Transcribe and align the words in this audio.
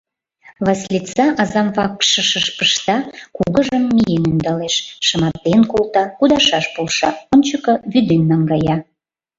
—Васлица 0.65 1.25
азам 1.41 1.67
вакшышыш 1.77 2.47
пышта, 2.57 2.97
кугыжым 3.35 3.83
миен 3.95 4.21
ӧндалеш, 4.31 4.75
шыматен 5.05 5.61
колта, 5.71 6.03
кудашаш 6.17 6.65
полша, 6.75 7.09
ончыко 7.33 7.73
вӱден 7.91 8.21
наҥгая. 8.29 8.75